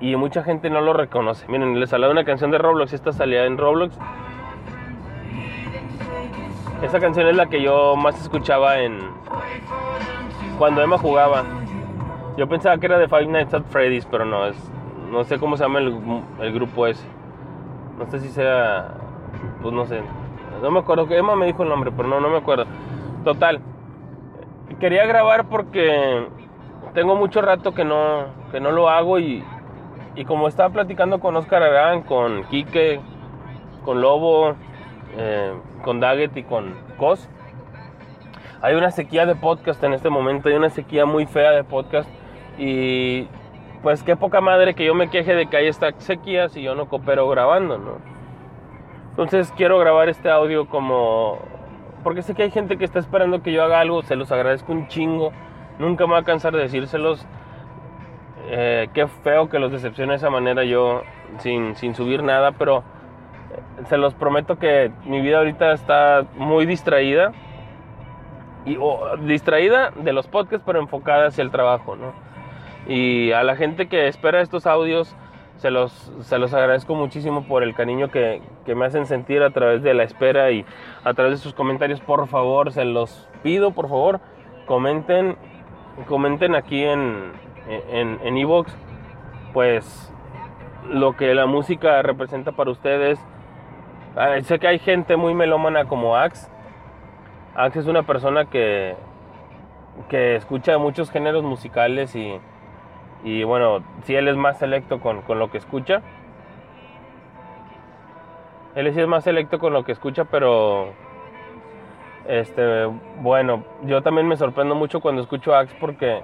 [0.00, 1.46] y mucha gente no lo reconoce.
[1.48, 3.96] Miren, les hablaba una canción de Roblox, esta salía en Roblox.
[6.82, 8.98] Esa canción es la que yo más escuchaba en
[10.58, 11.44] cuando Emma jugaba.
[12.36, 14.56] Yo pensaba que era de Five Nights at Freddy's, pero no, es
[15.10, 15.94] no sé cómo se llama el,
[16.40, 17.06] el grupo ese.
[17.98, 18.96] No sé si sea
[19.60, 20.02] pues no sé.
[20.62, 22.66] No me acuerdo Emma me dijo el nombre, pero no, no me acuerdo.
[23.24, 23.60] Total.
[24.80, 26.26] Quería grabar porque
[26.94, 29.44] tengo mucho rato que no, que no lo hago y,
[30.14, 33.00] y como estaba platicando con Oscar Arán, con Quique,
[33.84, 34.54] con Lobo,
[35.16, 35.52] eh,
[35.84, 37.28] con Daggett y con Cos,
[38.60, 42.08] hay una sequía de podcast en este momento, hay una sequía muy fea de podcast
[42.58, 43.26] y
[43.82, 46.74] pues qué poca madre que yo me queje de que hay esta sequía si yo
[46.74, 47.98] no coopero grabando, ¿no?
[49.12, 51.38] Entonces quiero grabar este audio como...
[52.02, 54.72] Porque sé que hay gente que está esperando que yo haga algo, se los agradezco
[54.72, 55.32] un chingo.
[55.78, 57.26] Nunca me voy a cansar de decírselos.
[58.48, 61.02] Eh, qué feo que los decepcione de esa manera yo
[61.38, 66.64] sin, sin subir nada, pero eh, se los prometo que mi vida ahorita está muy
[66.64, 67.32] distraída.
[68.64, 68.78] Y,
[69.26, 72.14] distraída de los podcasts, pero enfocada hacia el trabajo, ¿no?
[72.86, 75.14] Y a la gente que espera estos audios,
[75.62, 79.50] se los, se los agradezco muchísimo por el cariño que, que, me hacen sentir a
[79.50, 80.66] través de la espera y
[81.04, 82.00] a través de sus comentarios.
[82.00, 84.20] Por favor, se los pido, por favor,
[84.66, 85.36] comenten,
[86.08, 87.30] comenten aquí en
[87.68, 88.76] en en Evox,
[89.52, 90.12] pues
[90.90, 93.24] lo que la música representa para ustedes.
[94.42, 96.50] Sé que hay gente muy melómana como Axe.
[97.54, 98.96] Axe es una persona que,
[100.08, 102.40] que escucha muchos géneros musicales y
[103.24, 106.02] y bueno, si él es más selecto con, con lo que escucha.
[108.74, 110.88] Él sí es más selecto con lo que escucha, pero
[112.26, 112.86] este,
[113.20, 116.22] bueno, yo también me sorprendo mucho cuando escucho a Axe porque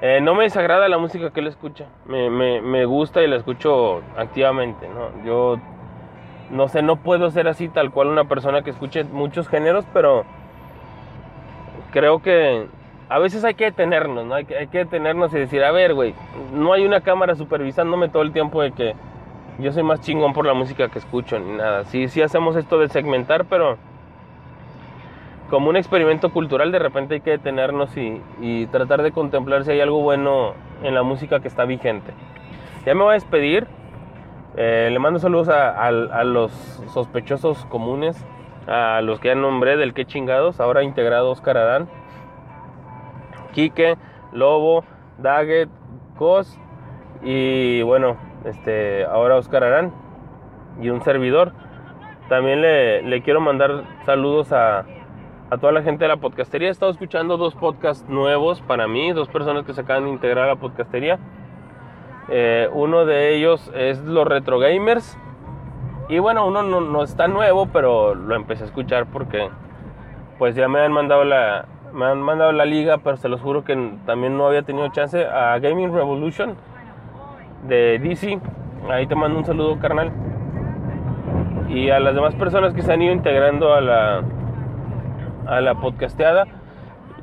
[0.00, 1.86] eh, no me desagrada la música que él escucha.
[2.06, 5.24] Me, me, me, gusta y la escucho activamente, ¿no?
[5.24, 5.58] Yo
[6.50, 10.24] no sé, no puedo ser así tal cual una persona que escuche muchos géneros, pero
[11.92, 12.66] creo que
[13.14, 14.34] a veces hay que detenernos, ¿no?
[14.34, 16.16] Hay que, hay que detenernos y decir, a ver, güey,
[16.52, 18.96] no hay una cámara supervisándome todo el tiempo de que
[19.60, 21.84] yo soy más chingón por la música que escucho ni nada.
[21.84, 23.76] Sí, sí hacemos esto de segmentar, pero
[25.48, 29.70] como un experimento cultural de repente hay que detenernos y, y tratar de contemplar si
[29.70, 32.12] hay algo bueno en la música que está vigente.
[32.84, 33.68] Ya me voy a despedir.
[34.56, 36.50] Eh, le mando saludos a, a, a, los
[36.92, 38.26] sospechosos comunes,
[38.66, 41.88] a los que ya nombré del que chingados, ahora integrado Oscar Adán.
[43.54, 43.96] Quique,
[44.32, 44.84] Lobo,
[45.18, 45.70] Daggett,
[46.18, 46.58] Cos
[47.22, 49.92] y bueno, este, ahora Oscar Arán
[50.80, 51.52] y un servidor.
[52.28, 54.84] También le, le quiero mandar saludos a,
[55.50, 56.68] a, toda la gente de la podcastería.
[56.68, 60.44] He estado escuchando dos podcasts nuevos para mí, dos personas que se acaban de integrar
[60.44, 61.18] a la podcastería.
[62.28, 65.18] Eh, uno de ellos es los Retro Gamers.
[66.08, 69.48] Y bueno, uno no, no está nuevo, pero lo empecé a escuchar porque
[70.38, 73.64] pues ya me han mandado la, me han mandado la liga, pero se los juro
[73.64, 75.24] que también no había tenido chance.
[75.24, 76.56] A Gaming Revolution
[77.68, 78.38] de DC.
[78.90, 80.12] Ahí te mando un saludo, carnal.
[81.68, 84.22] Y a las demás personas que se han ido integrando a la,
[85.46, 86.46] a la podcasteada.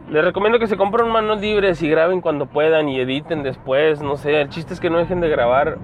[0.10, 4.02] Les recomiendo que se compren manos libres y graben cuando puedan y editen después.
[4.02, 5.78] No sé, el chiste es que no dejen de grabar.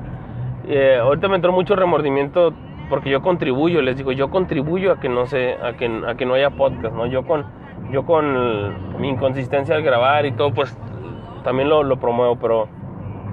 [0.67, 2.53] Eh, ahorita me entró mucho remordimiento
[2.89, 3.81] porque yo contribuyo.
[3.81, 6.95] Les digo, yo contribuyo a que no, se, a que, a que no haya podcast.
[6.95, 7.05] ¿no?
[7.05, 7.45] Yo con
[7.91, 10.77] yo con mi inconsistencia al grabar y todo, pues
[11.43, 12.67] también lo, lo, promuevo, pero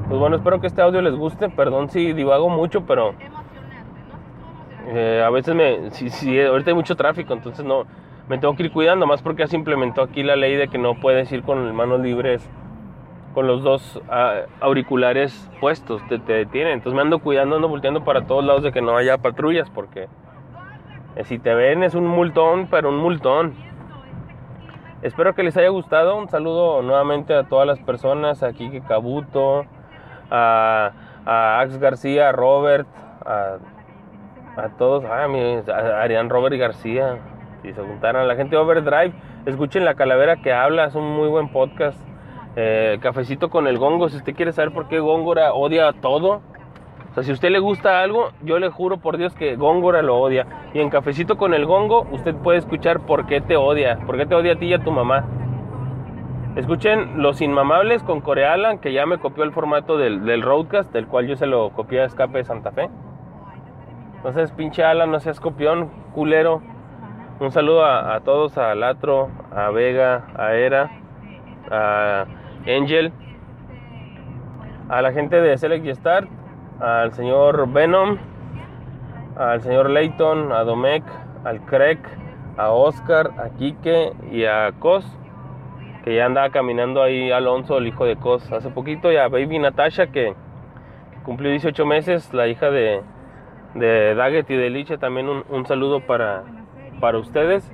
[0.09, 3.15] pues bueno, espero que este audio les guste, perdón si divago mucho, pero
[4.87, 7.87] Eh, a veces me, si, si ahorita hay mucho tráfico, entonces no,
[8.29, 10.79] me tengo que ir cuidando, más porque ya se implementó aquí la ley de que
[10.79, 12.49] no puedes ir con manos libres,
[13.33, 16.75] con los dos ah, auriculares puestos, te, te detienen.
[16.75, 20.09] Entonces me ando cuidando, ando volteando para todos lados de que no haya patrullas, porque
[21.17, 23.55] eh, si te ven es un multón, pero un multón.
[25.05, 26.17] Espero que les haya gustado.
[26.17, 29.67] Un saludo nuevamente a todas las personas, a Kike Cabuto,
[30.31, 30.93] a,
[31.27, 32.89] a Ax García, a Robert,
[33.27, 33.59] a,
[34.57, 37.19] a todos, a, mi, a Arián Robert García,
[37.61, 39.13] si se juntaran a la gente de Overdrive,
[39.45, 42.01] escuchen La Calavera que habla, es un muy buen podcast.
[42.57, 46.41] Eh, cafecito con el Gongo, si usted quiere saber por qué Góngora odia todo.
[47.15, 50.19] O sea, si usted le gusta algo, yo le juro por Dios que Góngora lo
[50.19, 50.47] odia.
[50.75, 54.27] Y en Cafecito con el Gongo, usted puede escuchar por qué te odia, por qué
[54.27, 55.25] te odia a ti y a tu mamá.
[56.57, 61.29] Escuchen Los Inmamables con Corealan, que ya me copió el formato del, Roadcast, del cual
[61.29, 62.91] yo se lo copié a Escape de Santa Fe.
[64.17, 66.63] Entonces, pinche Alan, no seas copión, culero.
[67.39, 70.91] Un saludo a, a todos, a Latro, a Vega, a Era,
[71.71, 72.25] a
[72.67, 73.13] Angel,
[74.89, 76.29] a la gente de Select y Start,
[76.81, 78.19] al señor Venom,
[79.37, 81.05] al señor Layton, a Domecq,
[81.45, 81.99] al Craig,
[82.57, 85.07] a Oscar, a Quique y a Cos,
[86.05, 89.59] que ya andaba caminando ahí Alonso, el hijo de Cos, hace poquito, y a Baby
[89.59, 90.35] Natasha, que,
[91.25, 93.01] cumplió 18 meses, la hija de,
[93.75, 96.45] de Daggett y de Liche, también un, un saludo para,
[97.01, 97.69] para ustedes.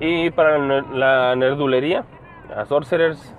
[0.00, 2.04] Y para la, la nerdulería,
[2.56, 3.34] a Sorcerers,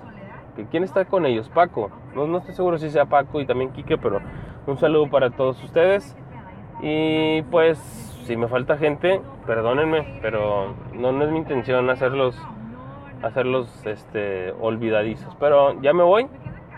[0.55, 1.89] que quién está con ellos, Paco.
[2.13, 4.19] No, no estoy seguro si sea Paco y también Quique, pero
[4.67, 6.15] un saludo para todos ustedes.
[6.81, 7.77] Y pues,
[8.25, 12.39] si me falta gente, perdónenme, pero no, es mi intención hacerlos,
[13.21, 15.35] hacerlos este, olvidadizos.
[15.39, 16.27] Pero ya me voy.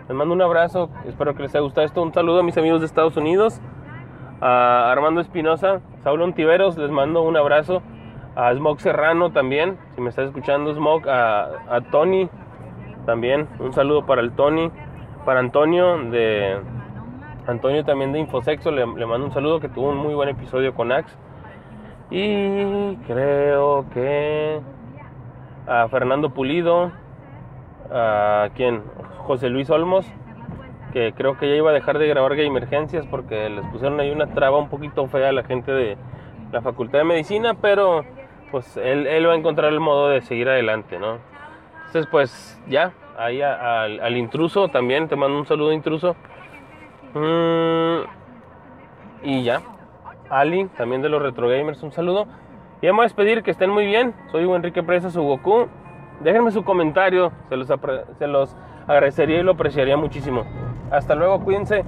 [0.07, 0.89] Les mando un abrazo.
[1.05, 2.01] Espero que les haya gustado esto.
[2.01, 3.61] Un saludo a mis amigos de Estados Unidos.
[4.41, 7.83] A Armando Espinosa, Saulo Ontiveros, les mando un abrazo.
[8.35, 11.07] A Smog Serrano también, si me estás escuchando, Smog.
[11.07, 12.27] A, a Tony
[13.05, 14.71] también, un saludo para el Tony.
[15.25, 16.57] Para Antonio de
[17.47, 20.73] Antonio también de Infosexo, le, le, mando un saludo que tuvo un muy buen episodio
[20.73, 21.15] con Axe.
[22.09, 24.59] Y creo que
[25.67, 26.91] a Fernando Pulido,
[27.89, 28.83] a quien,
[29.19, 30.05] José Luis Olmos,
[30.91, 34.11] que creo que ya iba a dejar de grabar Gay Emergencias porque les pusieron ahí
[34.11, 35.97] una traba un poquito fea a la gente de
[36.51, 38.03] la Facultad de Medicina, pero
[38.51, 41.17] pues él, él va a encontrar el modo de seguir adelante, ¿no?
[41.87, 46.15] Entonces pues ya, ahí al intruso también, te mando un saludo intruso.
[47.13, 48.01] Mm,
[49.23, 49.61] y ya.
[50.29, 52.25] Ali, también de los Retro Gamers, un saludo.
[52.81, 54.13] Y vamos a despedir, que estén muy bien.
[54.31, 55.67] Soy Enrique Presa, su Goku.
[56.21, 57.67] Déjenme su comentario, se los,
[58.17, 58.55] se los
[58.87, 60.45] agradecería y lo apreciaría muchísimo.
[60.91, 61.83] Hasta luego, cuídense.